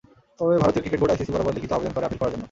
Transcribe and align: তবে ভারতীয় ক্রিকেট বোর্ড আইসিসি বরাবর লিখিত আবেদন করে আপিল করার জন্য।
তবে 0.39 0.53
ভারতীয় 0.63 0.81
ক্রিকেট 0.83 0.99
বোর্ড 1.01 1.11
আইসিসি 1.13 1.31
বরাবর 1.33 1.55
লিখিত 1.55 1.71
আবেদন 1.77 1.93
করে 1.95 2.07
আপিল 2.07 2.19
করার 2.19 2.31
জন্য। 2.33 2.39